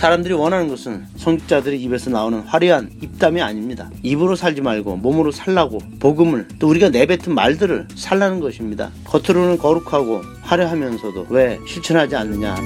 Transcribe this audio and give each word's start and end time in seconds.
사람들이 0.00 0.32
원하는 0.32 0.68
것은 0.68 1.04
성직자들의 1.16 1.78
입에서 1.82 2.08
나오는 2.08 2.40
화려한 2.40 2.90
입담이 3.02 3.42
아닙니다. 3.42 3.90
입으로 4.02 4.34
살지 4.34 4.62
말고 4.62 4.96
몸으로 4.96 5.30
살라고 5.30 5.76
복음을 5.98 6.48
또 6.58 6.70
우리가 6.70 6.88
내뱉은 6.88 7.34
말들을 7.34 7.88
살라는 7.96 8.40
것입니다. 8.40 8.92
겉으로는 9.04 9.58
거룩하고 9.58 10.22
화려하면서도 10.40 11.26
왜 11.28 11.58
실천하지 11.68 12.16
않느냐. 12.16 12.56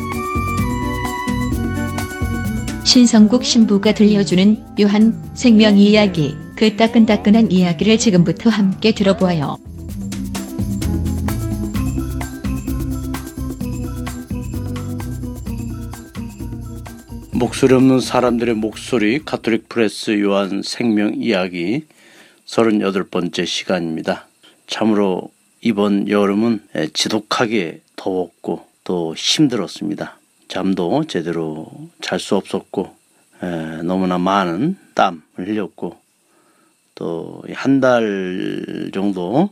신성국 2.84 3.44
신부가 3.44 3.94
들려주는 3.94 4.64
요한 4.82 5.20
생명 5.34 5.76
이야기 5.76 6.36
그 6.54 6.76
따끈따끈한 6.76 7.50
이야기를 7.50 7.98
지금부터 7.98 8.48
함께 8.48 8.92
들어보아요. 8.92 9.56
목소리 17.34 17.74
없는 17.74 17.98
사람들의 18.00 18.54
목소리 18.54 19.18
카톨릭 19.24 19.68
프레스 19.68 20.20
요한 20.20 20.62
생명 20.62 21.14
이야기 21.14 21.84
38번째 22.46 23.44
시간입니다. 23.44 24.26
참으로 24.66 25.32
이번 25.60 26.08
여름은 26.08 26.60
지독하게 26.92 27.80
더웠고 27.96 28.66
또 28.84 29.14
힘들었습니다. 29.16 30.18
잠도 30.48 31.04
제대로 31.06 31.70
잘 32.00 32.20
수 32.20 32.36
없었고 32.36 32.94
너무나 33.82 34.18
많은 34.18 34.76
땀을 34.94 35.20
흘렸고 35.36 35.98
또 36.94 37.42
한 37.54 37.80
달 37.80 38.90
정도 38.94 39.50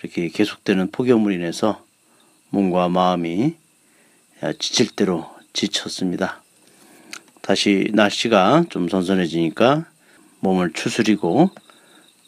이렇게 0.00 0.28
계속되는 0.28 0.90
폭염으로 0.92 1.32
인해서 1.34 1.84
몸과 2.50 2.88
마음이 2.88 3.54
지칠 4.60 4.90
대로 4.94 5.26
지쳤습니다. 5.52 6.41
다시 7.42 7.90
날씨가 7.92 8.66
좀 8.70 8.88
선선해지니까 8.88 9.84
몸을 10.40 10.72
추스리고 10.72 11.50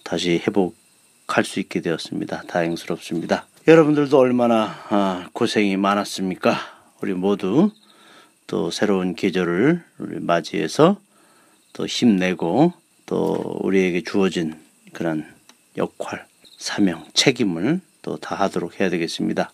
다시 0.02 0.42
회복할 0.46 1.44
수 1.44 1.60
있게 1.60 1.80
되었습니다. 1.80 2.42
다행스럽습니다. 2.48 3.46
여러분들도 3.66 4.18
얼마나 4.18 4.76
아, 4.90 5.28
고생이 5.32 5.76
많았습니까? 5.76 6.58
우리 7.00 7.14
모두 7.14 7.70
또 8.46 8.70
새로운 8.70 9.14
계절을 9.14 9.82
맞이해서 10.20 11.00
또 11.72 11.86
힘내고 11.86 12.72
또 13.06 13.58
우리에게 13.62 14.02
주어진 14.02 14.54
그런 14.92 15.26
역할, 15.76 16.26
사명, 16.58 17.04
책임을 17.14 17.80
또 18.02 18.16
다하도록 18.16 18.80
해야 18.80 18.90
되겠습니다. 18.90 19.50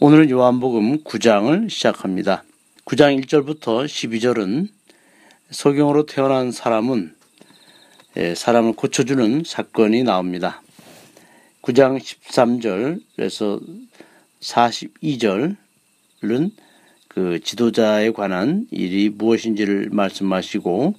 오늘은 0.00 0.30
요한복음 0.30 1.04
9장을 1.04 1.70
시작합니다. 1.70 2.42
9장 2.84 3.24
1절부터 3.24 3.86
12절은 3.86 4.66
소경으로 5.50 6.04
태어난 6.04 6.50
사람은 6.50 7.14
예, 8.16 8.34
사람을 8.34 8.72
고쳐주는 8.72 9.44
사건이 9.46 10.02
나옵니다. 10.02 10.62
9장 11.62 11.98
13절에서 11.98 13.60
42절은 14.40 15.56
그 17.06 17.38
지도자에 17.40 18.10
관한 18.10 18.66
일이 18.72 19.10
무엇인지를 19.10 19.90
말씀하시고 19.92 20.94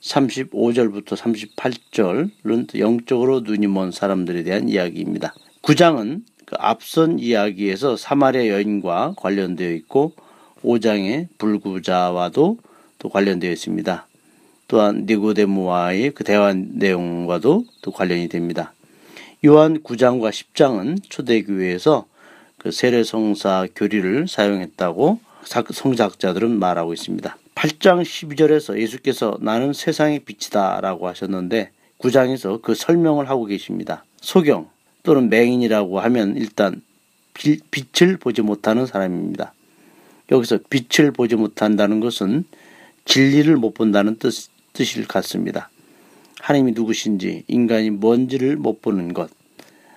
35절부터 0.00 1.16
38절은 1.16 2.78
영적으로 2.78 3.40
눈이 3.40 3.66
먼 3.66 3.90
사람들에 3.92 4.42
대한 4.42 4.70
이야기입니다. 4.70 5.34
9장은 5.62 6.22
그 6.46 6.56
앞선 6.58 7.18
이야기에서 7.18 7.98
사마리아 7.98 8.48
여인과 8.48 9.14
관련되어 9.18 9.70
있고 9.72 10.14
5장의 10.64 11.28
불구자와도 11.38 12.58
또 12.98 13.08
관련되어 13.08 13.50
있습니다. 13.50 14.06
또한 14.68 15.04
니고데모와의 15.06 16.12
그 16.12 16.22
대화 16.22 16.52
내용과도 16.54 17.64
또 17.82 17.90
관련이 17.90 18.28
됩니다. 18.28 18.72
요한 19.44 19.82
9장과 19.82 20.30
10장은 20.30 20.98
초대교회에서 21.08 22.06
그 22.58 22.70
세례성사 22.70 23.68
교리를 23.74 24.28
사용했다고 24.28 25.18
성작자들은 25.72 26.58
말하고 26.58 26.92
있습니다. 26.92 27.36
8장 27.54 28.02
12절에서 28.02 28.78
예수께서 28.78 29.38
나는 29.40 29.72
세상의 29.72 30.20
빛이다 30.20 30.80
라고 30.80 31.08
하셨는데 31.08 31.70
9장에서 31.98 32.62
그 32.62 32.74
설명을 32.74 33.28
하고 33.28 33.46
계십니다. 33.46 34.04
소경 34.20 34.68
또는 35.02 35.30
맹인이라고 35.30 36.00
하면 36.00 36.36
일단 36.36 36.82
빛을 37.32 38.18
보지 38.18 38.42
못하는 38.42 38.86
사람입니다. 38.86 39.54
여기서 40.30 40.60
빛을 40.70 41.12
보지 41.12 41.36
못한다는 41.36 42.00
것은 42.00 42.44
진리를 43.04 43.54
못 43.56 43.74
본다는 43.74 44.16
뜻, 44.16 44.48
뜻일 44.72 45.06
같습니다. 45.06 45.70
하나님이 46.40 46.72
누구신지 46.72 47.44
인간이 47.48 47.90
뭔지를 47.90 48.56
못 48.56 48.80
보는 48.80 49.12
것, 49.12 49.30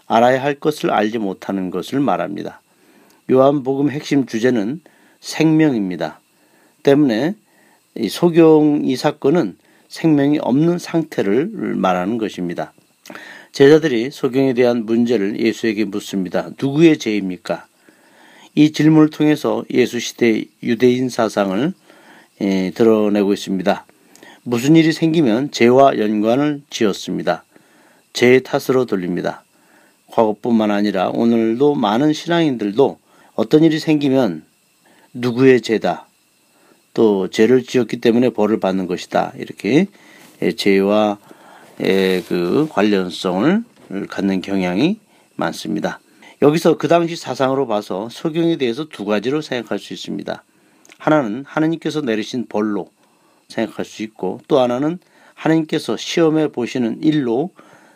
알아야 0.08 0.44
할 0.44 0.56
것을 0.56 0.92
알지 0.92 1.20
못하는 1.20 1.70
것을 1.70 2.00
말합니다. 2.00 2.62
요한복음 3.32 3.90
핵심 3.90 4.26
주제는 4.26 4.82
생명입니다. 5.22 6.20
때문에 6.84 7.36
이 7.96 8.10
소경 8.10 8.82
이 8.84 8.96
사건은 8.96 9.56
생명이 9.88 10.40
없는 10.42 10.80
상태를 10.80 11.46
말하는 11.76 12.18
것입니다. 12.18 12.74
제자들이 13.52 14.10
소경에 14.12 14.54
대한 14.54 14.86
문제를 14.86 15.40
예수에게 15.40 15.86
묻습니다. 15.86 16.50
누구의 16.60 16.98
죄입니까? 16.98 17.68
이 18.56 18.72
질문을 18.72 19.10
통해서 19.10 19.64
예수 19.72 20.00
시대 20.00 20.46
유대인 20.62 21.10
사상을 21.10 21.74
예, 22.42 22.72
드러내고 22.76 23.34
있습니다. 23.34 23.86
무슨 24.44 24.76
일이 24.76 24.92
생기면 24.92 25.50
죄와 25.50 25.98
연관을 25.98 26.62
지었습니다. 26.70 27.46
죄의 28.14 28.44
탓으로 28.44 28.86
돌립니다. 28.86 29.44
과거뿐만 30.12 30.70
아니라 30.70 31.10
오늘도 31.10 31.74
많은 31.74 32.14
신앙인들도 32.14 33.00
어떤 33.34 33.64
일이 33.64 33.80
생기면 33.80 34.44
누구의 35.14 35.62
죄다. 35.62 36.06
또 36.94 37.30
죄를 37.30 37.64
지었기 37.64 38.02
때문에 38.02 38.30
벌을 38.30 38.60
받는 38.60 38.86
것이다. 38.86 39.34
이렇게 39.38 39.88
예, 40.44 40.52
죄와 40.52 41.18
예, 41.82 42.22
그 42.28 42.68
관련성을 42.70 43.64
갖는 44.10 44.42
경향이 44.42 45.00
많습니다. 45.38 46.00
여기서 46.44 46.78
그 46.78 46.90
당시 46.90 47.16
사상으로 47.16 47.68
봐서 47.68 48.10
소경에 48.12 48.58
대해서 48.58 48.84
두 48.84 49.06
가지로 49.06 49.40
생각할 49.40 49.80
수 49.80 49.94
있습니다. 49.94 50.44
하나는 50.98 51.46
하나님께서 51.48 52.02
내리신 52.02 52.48
벌로 52.50 52.90
생각할 53.48 53.86
수 53.86 54.04
있고 54.04 54.42
또 54.50 54.60
하나는 54.60 55.00
하나님께서 55.36 55.96
시험해 55.96 56.50
보시는 56.50 57.02
일로 57.02 57.52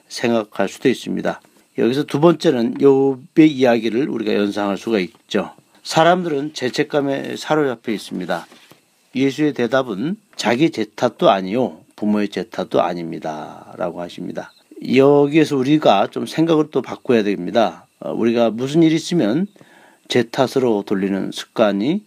생각할 0.08 0.70
수도 0.70 0.88
있습니다. 0.88 1.42
여기서 1.78 2.04
두 2.04 2.22
번째는 2.22 2.76
욥의 2.76 3.50
이야기를 3.50 4.08
우리가 4.08 4.34
연상할 4.34 4.78
수가 4.78 5.00
있죠. 5.00 5.52
사람들은 5.84 6.54
죄책감에 6.54 7.36
사로잡혀 7.36 7.92
있습니다. 7.92 8.48
예수의 9.14 9.56
대답은 9.56 10.16
자기 10.38 10.70
죄 10.70 10.86
탓도 10.86 11.30
아니요 11.30 11.82
부모의 11.98 12.30
죄 12.30 12.44
탓도 12.44 12.82
아닙니다. 12.82 13.74
라고 13.76 14.00
하십니다. 14.00 14.54
여기에서 14.96 15.58
우리가 15.58 16.08
좀 16.12 16.26
생각을 16.26 16.70
또 16.72 16.82
바꿔야 16.82 17.24
됩니다. 17.24 17.87
어, 18.00 18.12
우리가 18.14 18.52
무슨 18.52 18.84
일이 18.84 18.96
있으면 18.96 19.48
제 20.08 20.24
탓으로 20.24 20.84
돌리는 20.86 21.32
습관이 21.32 22.04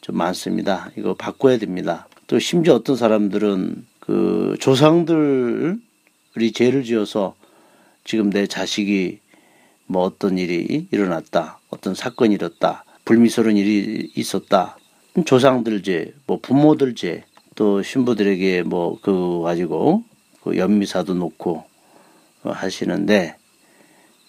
좀 0.00 0.16
많습니다. 0.16 0.90
이거 0.96 1.14
바꿔야 1.14 1.58
됩니다. 1.58 2.08
또 2.26 2.38
심지어 2.38 2.74
어떤 2.74 2.96
사람들은 2.96 3.86
그 4.00 4.56
조상들이 4.60 5.78
죄를 6.54 6.84
지어서 6.84 7.34
지금 8.04 8.30
내 8.30 8.46
자식이 8.46 9.20
뭐 9.86 10.02
어떤 10.02 10.38
일이 10.38 10.86
일어났다, 10.90 11.58
어떤 11.70 11.94
사건이 11.94 12.34
일었다, 12.34 12.84
불미스러운 13.04 13.56
일이 13.56 14.10
있었다, 14.14 14.78
조상들 15.24 15.82
죄, 15.82 16.14
뭐 16.26 16.38
부모들 16.40 16.94
죄, 16.94 17.24
또 17.56 17.82
신부들에게 17.82 18.62
뭐 18.62 18.98
그 19.02 19.42
가지고 19.42 20.04
그 20.42 20.56
연미사도 20.56 21.14
놓고 21.14 21.64
하시는데 22.42 23.36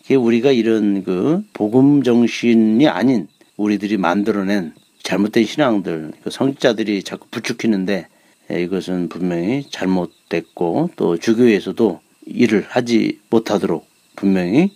우리가 0.10 0.52
이런 0.52 1.04
그 1.04 1.44
복음 1.54 2.04
정신이 2.04 2.88
아닌 2.88 3.28
우리들이 3.58 3.98
만들어낸 3.98 4.74
잘못된 5.04 5.46
신앙들, 5.46 6.12
그 6.24 6.30
성직자들이 6.30 7.04
자꾸 7.04 7.28
부추기는데 7.30 8.08
예, 8.52 8.62
이것은 8.62 9.10
분명히 9.10 9.66
잘못됐고 9.70 10.92
또 10.96 11.18
주교에서도 11.18 12.02
일을 12.26 12.66
하지 12.68 13.20
못하도록 13.30 13.86
분명히 14.16 14.72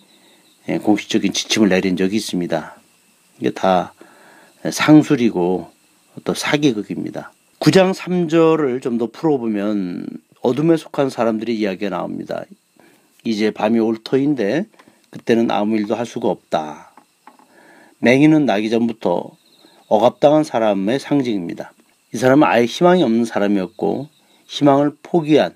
예, 0.68 0.78
공식적인 0.78 1.32
지침을 1.32 1.68
내린 1.68 1.96
적이 1.96 2.16
있습니다. 2.16 2.76
이게 3.40 3.50
다 3.50 3.92
상술이고 4.68 5.70
또 6.24 6.34
사기극입니다. 6.34 7.32
9장 7.60 7.94
3절을 7.94 8.82
좀 8.82 8.98
더 8.98 9.06
풀어보면 9.10 10.06
어둠에 10.42 10.76
속한 10.76 11.10
사람들의 11.10 11.56
이야기가 11.56 11.90
나옵니다. 11.90 12.44
이제 13.24 13.50
밤이 13.50 13.78
올 13.80 13.98
터인데 14.02 14.66
그때는 15.16 15.50
아무 15.50 15.76
일도 15.76 15.94
할 15.94 16.04
수가 16.04 16.28
없다. 16.28 16.92
맹인은 18.00 18.44
나기 18.44 18.68
전부터 18.68 19.30
억압당한 19.88 20.44
사람의 20.44 20.98
상징입니다. 20.98 21.72
이 22.12 22.18
사람은 22.18 22.46
아예 22.46 22.66
희망이 22.66 23.02
없는 23.02 23.24
사람이었고 23.24 24.08
희망을 24.46 24.96
포기한 25.02 25.54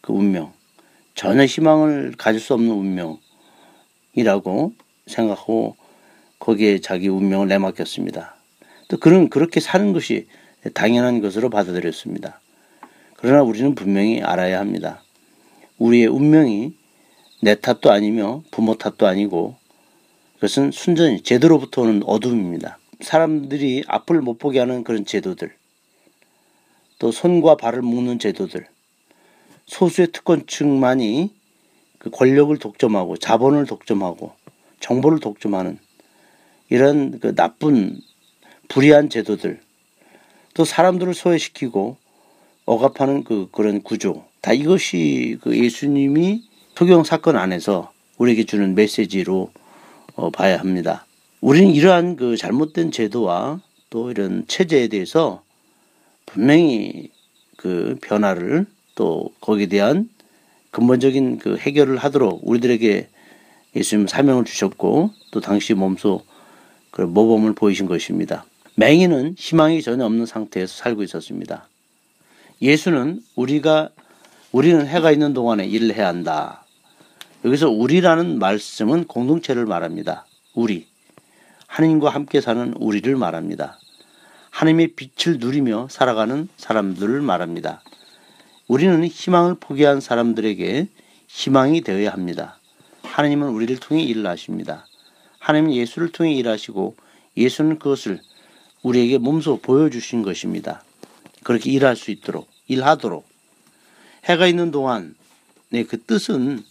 그 0.00 0.12
운명, 0.12 0.52
전혀 1.14 1.44
희망을 1.44 2.14
가질 2.16 2.40
수 2.40 2.54
없는 2.54 3.18
운명이라고 4.14 4.72
생각하고 5.06 5.76
거기에 6.38 6.80
자기 6.80 7.08
운명을 7.08 7.48
내맡겼습니다. 7.48 8.34
또 8.88 8.98
그는 8.98 9.28
그렇게 9.28 9.60
사는 9.60 9.92
것이 9.92 10.26
당연한 10.74 11.20
것으로 11.20 11.50
받아들였습니다. 11.50 12.40
그러나 13.16 13.42
우리는 13.42 13.74
분명히 13.74 14.22
알아야 14.22 14.58
합니다. 14.58 15.02
우리의 15.78 16.06
운명이 16.06 16.74
내 17.40 17.54
탓도 17.54 17.90
아니며 17.90 18.42
부모 18.50 18.76
탓도 18.76 19.06
아니고 19.06 19.56
그것은 20.36 20.70
순전히 20.70 21.22
제도로부터 21.22 21.82
오는 21.82 22.02
어둠입니다. 22.04 22.78
사람들이 23.00 23.84
앞을 23.86 24.22
못 24.22 24.38
보게 24.38 24.58
하는 24.58 24.84
그런 24.84 25.04
제도들, 25.04 25.54
또 26.98 27.12
손과 27.12 27.56
발을 27.56 27.82
묶는 27.82 28.18
제도들, 28.18 28.66
소수의 29.66 30.08
특권층만이 30.12 31.34
그 31.98 32.10
권력을 32.10 32.56
독점하고 32.56 33.18
자본을 33.18 33.66
독점하고 33.66 34.32
정보를 34.80 35.20
독점하는 35.20 35.78
이런 36.70 37.18
그 37.20 37.34
나쁜 37.34 38.00
불의한 38.68 39.10
제도들, 39.10 39.60
또 40.54 40.64
사람들을 40.64 41.12
소외시키고 41.12 41.98
억압하는 42.64 43.24
그 43.24 43.48
그런 43.52 43.82
구조, 43.82 44.24
다 44.40 44.52
이것이 44.52 45.38
그 45.42 45.56
예수님이 45.56 46.42
소경 46.76 47.04
사건 47.04 47.36
안에서 47.38 47.90
우리에게 48.18 48.44
주는 48.44 48.74
메시지로 48.74 49.50
어, 50.14 50.30
봐야 50.30 50.58
합니다. 50.58 51.06
우리는 51.40 51.70
이러한 51.70 52.16
그 52.16 52.36
잘못된 52.36 52.90
제도와 52.90 53.62
또 53.88 54.10
이런 54.10 54.44
체제에 54.46 54.88
대해서 54.88 55.42
분명히 56.26 57.10
그 57.56 57.96
변화를 58.02 58.66
또 58.94 59.32
거기에 59.40 59.66
대한 59.66 60.10
근본적인 60.70 61.38
그 61.38 61.56
해결을 61.56 61.96
하도록 61.96 62.42
우리들에게 62.42 63.08
예수님 63.74 64.06
사명을 64.06 64.44
주셨고 64.44 65.12
또 65.30 65.40
당시 65.40 65.72
몸소 65.72 66.24
그 66.90 67.00
모범을 67.00 67.54
보이신 67.54 67.86
것입니다. 67.86 68.44
맹인은 68.74 69.36
희망이 69.38 69.80
전혀 69.80 70.04
없는 70.04 70.26
상태에서 70.26 70.74
살고 70.76 71.02
있었습니다. 71.04 71.70
예수는 72.60 73.22
우리가 73.34 73.88
우리는 74.52 74.86
해가 74.86 75.10
있는 75.10 75.32
동안에 75.32 75.66
일을 75.66 75.94
해야 75.94 76.08
한다. 76.08 76.65
여기서 77.46 77.70
우리라는 77.70 78.40
말씀은 78.40 79.04
공동체를 79.04 79.66
말합니다. 79.66 80.26
우리. 80.52 80.88
하느님과 81.68 82.10
함께 82.10 82.40
사는 82.40 82.74
우리를 82.74 83.14
말합니다. 83.14 83.78
하나님의 84.50 84.94
빛을 84.96 85.38
누리며 85.38 85.86
살아가는 85.88 86.48
사람들을 86.56 87.20
말합니다. 87.20 87.82
우리는 88.66 89.06
희망을 89.06 89.54
포기한 89.60 90.00
사람들에게 90.00 90.88
희망이 91.28 91.82
되어야 91.82 92.10
합니다. 92.10 92.58
하나님은 93.04 93.50
우리를 93.50 93.76
통해 93.76 94.02
일을 94.02 94.26
하십니다. 94.26 94.84
하나님은 95.38 95.72
예수를 95.72 96.10
통해 96.10 96.32
일하시고 96.32 96.96
예수는 97.36 97.78
그것을 97.78 98.20
우리에게 98.82 99.18
몸소 99.18 99.60
보여주신 99.60 100.22
것입니다. 100.22 100.82
그렇게 101.44 101.70
일할 101.70 101.94
수 101.94 102.10
있도록, 102.10 102.48
일하도록. 102.66 103.24
해가 104.24 104.48
있는 104.48 104.72
동안 104.72 105.14
네, 105.68 105.84
그 105.84 106.02
뜻은 106.02 106.64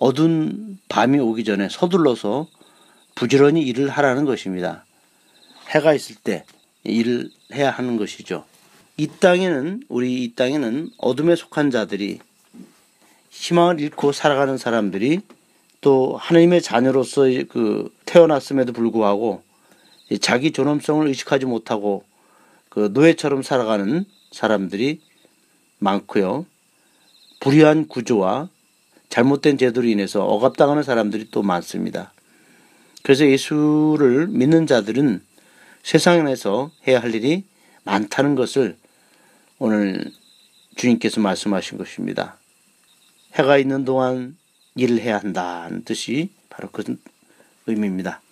어두운 0.00 0.78
밤이 0.88 1.18
오기 1.18 1.44
전에 1.44 1.68
서둘러서 1.68 2.48
부지런히 3.14 3.62
일을 3.62 3.90
하라는 3.90 4.24
것입니다. 4.24 4.86
해가 5.68 5.92
있을 5.92 6.16
때 6.16 6.44
일을 6.84 7.30
해야 7.52 7.70
하는 7.70 7.98
것이죠. 7.98 8.44
이 8.96 9.06
땅에는 9.06 9.82
우리 9.88 10.24
이 10.24 10.34
땅에는 10.34 10.90
어둠에 10.96 11.36
속한 11.36 11.70
자들이 11.70 12.18
희망을 13.28 13.78
잃고 13.78 14.12
살아가는 14.12 14.56
사람들이 14.56 15.20
또 15.82 16.16
하나님의 16.16 16.62
자녀로서 16.62 17.24
그 17.50 17.94
태어났음에도 18.06 18.72
불구하고 18.72 19.42
자기 20.22 20.50
존엄성을 20.50 21.06
의식하지 21.08 21.44
못하고 21.44 22.04
그 22.70 22.90
노예처럼 22.94 23.42
살아가는 23.42 24.06
사람들이 24.32 25.00
많고요. 25.78 26.46
불의한 27.40 27.86
구조와 27.86 28.48
잘못된 29.10 29.58
제도로 29.58 29.86
인해서 29.86 30.24
억압당하는 30.24 30.82
사람들이 30.82 31.30
또 31.30 31.42
많습니다. 31.42 32.12
그래서 33.02 33.26
예수를 33.26 34.28
믿는 34.28 34.66
자들은 34.66 35.22
세상에서 35.82 36.70
해야 36.86 37.00
할 37.00 37.14
일이 37.14 37.44
많다는 37.84 38.34
것을 38.34 38.76
오늘 39.58 40.10
주님께서 40.76 41.20
말씀하신 41.20 41.76
것입니다. 41.76 42.38
해가 43.34 43.58
있는 43.58 43.84
동안 43.84 44.36
일을 44.76 45.00
해야 45.00 45.18
한다는 45.18 45.84
뜻이 45.84 46.30
바로 46.48 46.68
그 46.70 46.96
의미입니다. 47.66 48.22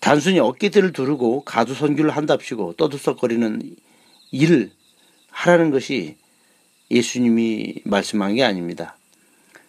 단순히 0.00 0.38
어깨들을 0.38 0.92
두르고 0.92 1.44
가두 1.44 1.74
선교를 1.74 2.10
한답시고 2.10 2.74
떠들썩거리는 2.74 3.76
일을 4.30 4.70
하라는 5.30 5.70
것이 5.70 6.16
예수님이 6.90 7.76
말씀한 7.84 8.34
게 8.34 8.44
아닙니다. 8.44 8.96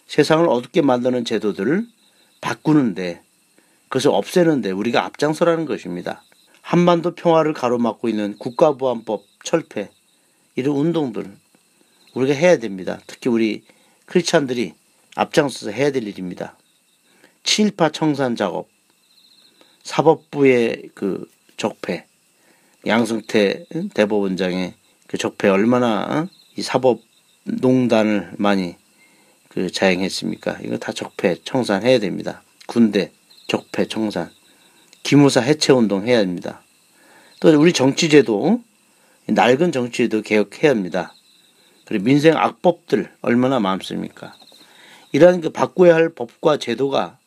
세상을 0.06 0.48
어둡게 0.48 0.82
만드는 0.82 1.24
제도들을 1.24 1.86
바꾸는데 2.40 3.22
그것을 3.88 4.10
없애는데 4.10 4.70
우리가 4.70 5.04
앞장서라는 5.04 5.66
것입니다. 5.66 6.22
한반도 6.60 7.14
평화를 7.14 7.52
가로막고 7.52 8.08
있는 8.08 8.36
국가보안법 8.38 9.24
철폐 9.44 9.90
이런 10.56 10.76
운동들 10.76 11.30
우리가 12.14 12.34
해야 12.34 12.58
됩니다. 12.58 13.00
특히 13.06 13.30
우리 13.30 13.64
크리스찬들이 14.06 14.74
앞장서서 15.16 15.70
해야 15.70 15.90
될 15.90 16.06
일입니다. 16.06 16.56
친일파 17.42 17.90
청산 17.90 18.36
작업, 18.36 18.68
사법부의 19.82 20.90
그 20.94 21.30
적폐, 21.56 22.06
양승태 22.86 23.66
대법원장의 23.94 24.74
그 25.06 25.18
적폐 25.18 25.48
얼마나 25.48 26.28
이 26.56 26.62
사법농단을 26.62 28.32
많이 28.38 28.76
그 29.54 29.70
자행했습니까? 29.70 30.58
이거 30.64 30.78
다 30.78 30.90
적폐 30.90 31.36
청산해야 31.44 32.00
됩니다. 32.00 32.42
군대 32.66 33.12
적폐 33.46 33.86
청산, 33.86 34.28
기무사 35.04 35.40
해체 35.40 35.72
운동 35.72 36.08
해야 36.08 36.18
합니다. 36.18 36.60
또 37.38 37.56
우리 37.60 37.72
정치제도 37.72 38.60
낡은 39.28 39.70
정치제도 39.70 40.22
개혁해야 40.22 40.72
합니다. 40.72 41.14
그리고 41.84 42.04
민생 42.04 42.36
악법들 42.36 43.12
얼마나 43.20 43.60
많습니까? 43.60 44.34
이러한 45.12 45.40
그 45.40 45.50
바꿔야 45.50 45.94
할 45.94 46.08
법과 46.08 46.56
제도가 46.56 47.18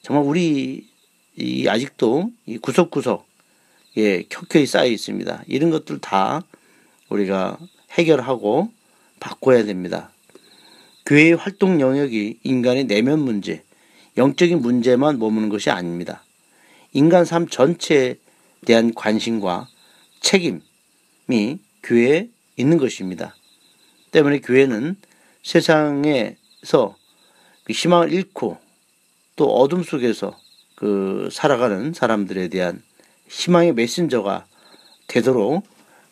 정말 0.00 0.24
우리 0.24 0.88
이 1.36 1.68
아직도 1.68 2.30
이 2.46 2.56
구석구석 2.56 3.26
예, 3.98 4.22
켜켜이 4.22 4.64
쌓여 4.64 4.86
있습니다. 4.86 5.44
이런 5.48 5.68
것들 5.68 5.98
다 5.98 6.42
우리가 7.10 7.58
해결하고 7.90 8.70
바꿔야 9.20 9.64
됩니다. 9.64 10.10
교회의 11.06 11.34
활동 11.34 11.80
영역이 11.80 12.40
인간의 12.42 12.84
내면 12.84 13.20
문제, 13.20 13.62
영적인 14.16 14.60
문제만 14.60 15.18
머무는 15.18 15.48
것이 15.48 15.70
아닙니다. 15.70 16.22
인간 16.92 17.24
삶 17.24 17.48
전체에 17.48 18.16
대한 18.66 18.94
관심과 18.94 19.68
책임이 20.20 20.60
교회에 21.82 22.28
있는 22.56 22.78
것입니다. 22.78 23.34
때문에 24.12 24.40
교회는 24.40 24.96
세상에서 25.42 26.96
그 27.64 27.72
희망을 27.72 28.12
잃고 28.12 28.58
또 29.36 29.46
어둠 29.56 29.82
속에서 29.82 30.38
그 30.76 31.28
살아가는 31.32 31.92
사람들에 31.92 32.48
대한 32.48 32.82
희망의 33.28 33.72
메신저가 33.74 34.46
되도록 35.08 35.64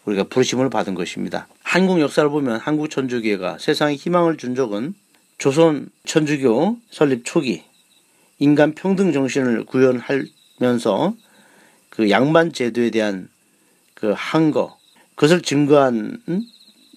우리가 0.04 0.24
부르심을 0.24 0.70
받은 0.70 0.94
것입니다. 0.94 1.46
한국 1.70 2.00
역사를 2.00 2.28
보면 2.28 2.58
한국 2.58 2.90
천주교회가 2.90 3.58
세상에 3.58 3.94
희망을 3.94 4.36
준 4.36 4.54
적은 4.54 4.94
조선 5.38 5.88
천주교 6.04 6.78
설립 6.90 7.22
초기 7.24 7.62
인간 8.38 8.74
평등 8.74 9.12
정신을 9.12 9.66
구현하면서 9.66 11.14
그 11.90 12.10
양반 12.10 12.52
제도에 12.52 12.90
대한 12.90 13.28
그 13.94 14.12
한거 14.16 14.78
그것을 15.14 15.42
증거하기 15.42 16.18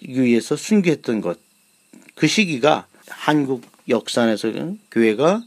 위해서 0.01 0.56
순교했던 0.56 1.22
것 1.22 1.44
그 2.15 2.27
시기가 2.27 2.88
한국 3.08 3.63
역사에서 3.89 4.51
교회가 4.92 5.44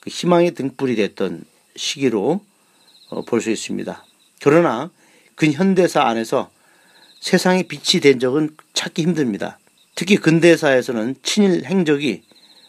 그 0.00 0.10
희망의 0.10 0.54
등불이 0.54 0.96
됐던 0.96 1.44
시기로 1.76 2.40
어, 3.10 3.22
볼수 3.22 3.50
있습니다. 3.50 4.04
그러나 4.42 4.90
근현대사 5.34 6.02
안에서 6.02 6.50
세상에 7.20 7.62
빛이 7.62 8.00
된 8.00 8.18
적은 8.18 8.56
찾기 8.72 9.02
힘듭니다. 9.02 9.58
특히 9.94 10.16
근대사에서는 10.16 11.16
친일 11.22 11.64
행적이 11.64 12.22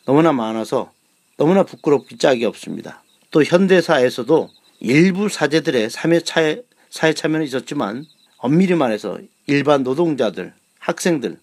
너무나 0.06 0.34
많아서 0.34 0.92
너무나 1.38 1.64
부끄럽기 1.64 2.18
짝이 2.18 2.46
없습니다. 2.46 3.02
또 3.32 3.44
현대사에서도 3.44 4.50
일부 4.82 5.30
사제들의 5.30 5.90
사회 5.90 7.14
참여는 7.14 7.46
있었지만 7.46 8.06
엄밀히 8.38 8.76
말해서 8.76 9.20
일반 9.48 9.84
노동자들, 9.84 10.54
학생들, 10.80 11.40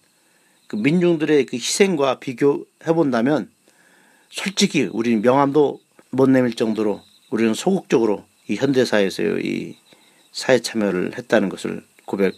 그 0.67 0.75
민중들의 0.75 1.47
그 1.47 1.55
희생과 1.57 2.19
비교해 2.19 2.93
본다면 2.93 3.49
솔직히 4.29 4.83
우리는 4.83 5.21
명함도 5.23 5.81
못 6.11 6.29
내밀 6.29 6.53
정도로 6.53 7.01
우리는 7.31 7.55
소극적으로 7.55 8.23
이 8.47 8.55
현대사에서의 8.55 9.45
이 9.45 9.75
사회 10.31 10.59
참여를 10.59 11.17
했다는 11.17 11.49
것을 11.49 11.83
고백 12.05 12.35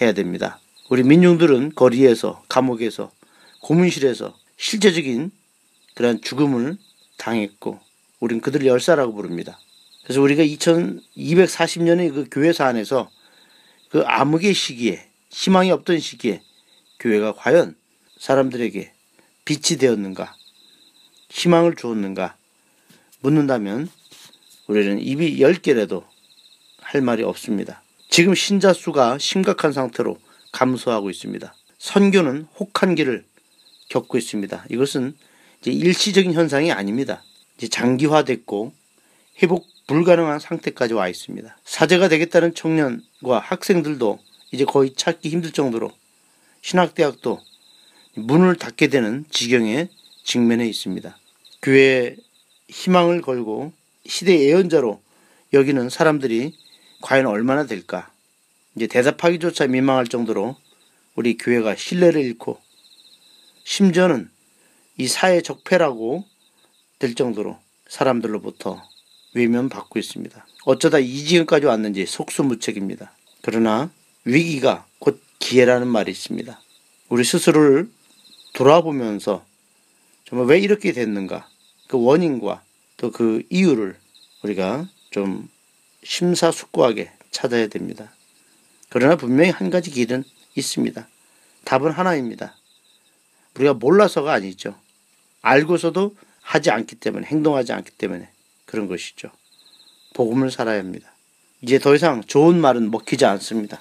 해야 0.00 0.12
됩니다. 0.12 0.58
우리 0.88 1.02
민중들은 1.02 1.74
거리에서 1.74 2.42
감옥에서 2.48 3.10
고문실에서 3.62 4.36
실제적인 4.56 5.30
그런 5.94 6.20
죽음을 6.20 6.76
당했고 7.16 7.80
우리는 8.20 8.40
그들을 8.40 8.66
열사라고 8.66 9.14
부릅니다. 9.14 9.58
그래서 10.04 10.20
우리가 10.20 10.44
2240년의 10.44 12.14
그 12.14 12.28
교회사 12.30 12.66
안에서 12.66 13.10
그 13.90 14.02
암흑의 14.02 14.54
시기에 14.54 15.06
희망이 15.30 15.70
없던 15.72 15.98
시기에 15.98 16.42
교회가 17.00 17.32
과연 17.34 17.76
사람들에게 18.18 18.92
빛이 19.44 19.78
되었는가 19.78 20.34
희망을 21.28 21.74
주었는가 21.76 22.36
묻는다면 23.20 23.88
우리는 24.66 25.00
입이 25.00 25.40
열 25.40 25.54
개라도 25.54 26.04
할 26.80 27.00
말이 27.00 27.22
없습니다. 27.22 27.82
지금 28.16 28.34
신자 28.34 28.72
수가 28.72 29.18
심각한 29.18 29.74
상태로 29.74 30.16
감소하고 30.50 31.10
있습니다. 31.10 31.54
선교는 31.76 32.46
혹한기를 32.58 33.26
겪고 33.90 34.16
있습니다. 34.16 34.64
이것은 34.70 35.14
일시적인 35.66 36.32
현상이 36.32 36.72
아닙니다. 36.72 37.22
이제 37.58 37.68
장기화됐고 37.68 38.72
회복 39.42 39.66
불가능한 39.86 40.38
상태까지 40.38 40.94
와 40.94 41.08
있습니다. 41.08 41.58
사제가 41.62 42.08
되겠다는 42.08 42.54
청년과 42.54 43.38
학생들도 43.38 44.18
이제 44.50 44.64
거의 44.64 44.94
찾기 44.94 45.28
힘들 45.28 45.52
정도로 45.52 45.92
신학대학도 46.62 47.38
문을 48.14 48.56
닫게 48.56 48.86
되는 48.86 49.26
지경에 49.28 49.90
직면해 50.24 50.66
있습니다. 50.66 51.18
교회에 51.60 52.16
희망을 52.68 53.20
걸고 53.20 53.74
시대 54.06 54.40
예언자로 54.40 55.02
여기는 55.52 55.90
사람들이 55.90 56.54
과연 57.00 57.26
얼마나 57.26 57.66
될까? 57.66 58.10
이제 58.74 58.86
대답하기조차 58.86 59.66
민망할 59.66 60.06
정도로 60.06 60.56
우리 61.14 61.36
교회가 61.36 61.76
신뢰를 61.76 62.22
잃고 62.22 62.60
심지어는 63.64 64.30
이 64.98 65.08
사회 65.08 65.40
적폐라고 65.40 66.24
될 66.98 67.14
정도로 67.14 67.58
사람들로부터 67.88 68.82
외면받고 69.34 69.98
있습니다. 69.98 70.46
어쩌다 70.64 70.98
이 70.98 71.24
지경까지 71.24 71.66
왔는지 71.66 72.06
속수무책입니다. 72.06 73.12
그러나 73.42 73.90
위기가 74.24 74.86
곧 74.98 75.20
기회라는 75.38 75.86
말이 75.86 76.10
있습니다. 76.10 76.60
우리 77.08 77.24
스스로를 77.24 77.88
돌아보면서 78.54 79.44
정말 80.24 80.48
왜 80.48 80.58
이렇게 80.58 80.92
됐는가 80.92 81.48
그 81.86 82.02
원인과 82.02 82.62
또 82.96 83.10
그 83.10 83.42
이유를 83.50 83.96
우리가 84.42 84.88
좀 85.10 85.48
심사숙고하게 86.06 87.10
찾아야 87.30 87.66
됩니다. 87.66 88.12
그러나 88.88 89.16
분명히 89.16 89.50
한 89.50 89.70
가지 89.70 89.90
길은 89.90 90.24
있습니다. 90.54 91.06
답은 91.64 91.90
하나입니다. 91.90 92.54
우리가 93.56 93.74
몰라서가 93.74 94.32
아니죠. 94.32 94.76
알고서도 95.42 96.14
하지 96.40 96.70
않기 96.70 96.96
때문에 96.96 97.26
행동하지 97.26 97.72
않기 97.72 97.90
때문에 97.92 98.28
그런 98.64 98.86
것이죠. 98.86 99.30
복음을 100.14 100.50
살아야 100.50 100.78
합니다. 100.78 101.12
이제 101.60 101.78
더 101.78 101.94
이상 101.94 102.22
좋은 102.22 102.60
말은 102.60 102.90
먹히지 102.90 103.24
않습니다. 103.24 103.80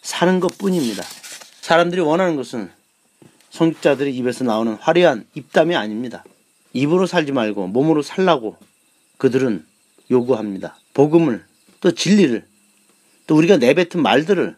사는 0.00 0.40
것 0.40 0.56
뿐입니다. 0.58 1.02
사람들이 1.60 2.00
원하는 2.00 2.36
것은 2.36 2.70
성직자들의 3.50 4.14
입에서 4.16 4.44
나오는 4.44 4.74
화려한 4.74 5.26
입담이 5.34 5.74
아닙니다. 5.74 6.24
입으로 6.72 7.06
살지 7.06 7.32
말고 7.32 7.66
몸으로 7.68 8.02
살라고 8.02 8.56
그들은 9.18 9.66
요구합니다. 10.12 10.76
복음을 10.94 11.44
또 11.80 11.90
진리를 11.90 12.44
또 13.26 13.36
우리가 13.36 13.56
내뱉은 13.56 14.02
말들을 14.02 14.54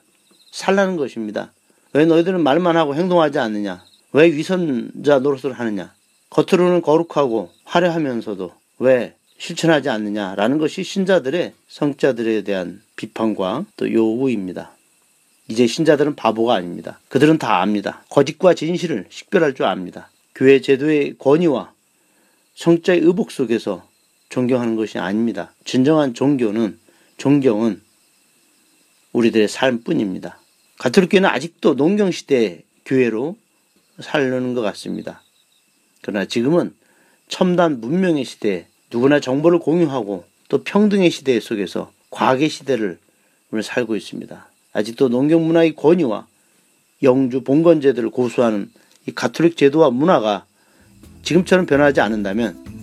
살라는 0.51 0.97
것입니다. 0.97 1.53
왜 1.93 2.05
너희들은 2.05 2.43
말만 2.43 2.77
하고 2.77 2.95
행동하지 2.95 3.39
않느냐? 3.39 3.85
왜 4.13 4.27
위선자 4.27 5.21
노릇을 5.21 5.53
하느냐? 5.53 5.95
겉으로는 6.31 6.83
거룩하고 6.83 7.51
화려하면서도 7.65 8.53
왜 8.81 9.15
실천하지 9.39 9.89
않느냐라는 9.89 10.59
것이 10.59 10.83
신자들의 10.83 11.53
성자들에 11.69 12.43
대한 12.43 12.83
비판과 12.97 13.65
또 13.77 13.93
요구입니다. 13.93 14.73
이제 15.49 15.67
신자들은 15.67 16.17
바보가 16.17 16.55
아닙니다. 16.55 16.99
그들은 17.09 17.39
다 17.39 17.61
압니다. 17.61 18.05
거짓과 18.09 18.55
진실을 18.55 19.07
식별할 19.11 19.55
줄 19.55 19.67
압니다. 19.67 20.09
교회 20.35 20.61
제도의 20.61 21.17
권위와 21.19 21.73
성자의 22.55 23.01
의복 23.01 23.31
속에서 23.31 23.87
존경하는 24.35 24.75
것이 24.75 24.99
아닙니다. 24.99 25.53
진정한 25.65 26.13
종교는 26.13 26.77
존경은 27.19 27.81
우리들의 29.13 29.47
삶뿐입니다. 29.47 30.41
가톨릭교회는 30.81 31.29
아직도 31.31 31.75
농경 31.75 32.11
시대 32.11 32.65
교회로 32.85 33.37
살려는 34.01 34.55
것 34.55 34.61
같습니다. 34.63 35.23
그러나 36.03 36.25
지금은 36.25 36.75
첨단 37.29 37.81
문명의 37.81 38.25
시대에 38.25 38.67
누구나 38.91 39.21
정보를 39.21 39.61
공유하고 39.61 40.25
또 40.49 40.65
평등의 40.65 41.11
시대 41.11 41.39
속에서 41.39 41.93
과학의 42.11 42.49
시대를 42.49 42.99
우리 43.53 43.63
살고 43.63 43.95
있습니다. 43.95 44.49
아직도 44.73 45.11
농경 45.11 45.47
문화의 45.47 45.77
권위와 45.77 46.27
영주 47.05 47.45
봉건제들을 47.45 48.11
고수하는 48.11 48.69
이 49.07 49.13
가톨릭 49.13 49.57
제도와 49.57 49.91
문화가 49.91 50.45
지금처럼 51.23 51.67
변하지 51.67 52.01
않는다면 52.01 52.74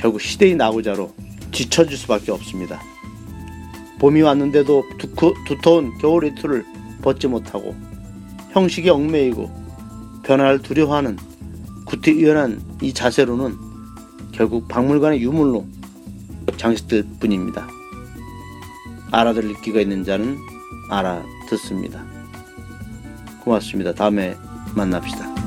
결국 0.00 0.20
시대의 0.20 0.56
나고자로 0.56 1.12
뒤처질 1.50 1.96
수밖에 1.96 2.32
없습니다. 2.32 2.80
봄이 3.98 4.22
왔는데도 4.22 4.84
두커, 4.98 5.34
두터운 5.46 5.96
겨울 5.98 6.24
이틀을 6.24 6.64
벗지 7.02 7.26
못하고 7.26 7.74
형식에 8.52 8.88
얽매이고 8.90 9.50
변화를 10.22 10.62
두려워하는 10.62 11.18
구태의연한 11.86 12.62
이 12.80 12.94
자세로는 12.94 13.56
결국 14.32 14.68
박물관의 14.68 15.20
유물로 15.20 15.66
장식될 16.56 17.04
뿐입니다. 17.20 17.68
알아들을 19.12 19.60
기가 19.60 19.80
있는 19.80 20.04
자는 20.04 20.38
알아듣습니다. 20.88 22.04
고맙습니다. 23.44 23.92
다음에 23.92 24.36
만납시다. 24.74 25.39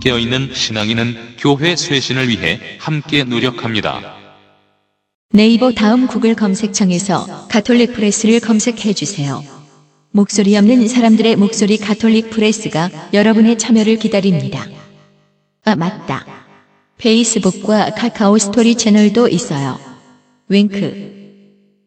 깨어있는 0.00 0.54
신앙인은 0.54 1.36
교회 1.38 1.76
쇄신을 1.76 2.28
위해 2.28 2.58
함께 2.78 3.24
노력합니다. 3.24 4.16
네이버 5.32 5.72
다음 5.72 6.06
구글 6.06 6.34
검색창에서 6.34 7.46
가톨릭 7.48 7.92
프레스를 7.92 8.40
검색해 8.40 8.94
주세요. 8.94 9.42
목소리 10.12 10.56
없는 10.56 10.88
사람들의 10.88 11.36
목소리 11.36 11.76
가톨릭 11.76 12.30
프레스가 12.30 12.90
여러분의 13.12 13.58
참여를 13.58 13.98
기다립니다. 13.98 14.66
아, 15.64 15.76
맞다. 15.76 16.26
페이스북과 16.98 17.90
카카오 17.94 18.38
스토리 18.38 18.74
채널도 18.74 19.28
있어요. 19.28 19.78
윙크. 20.48 21.19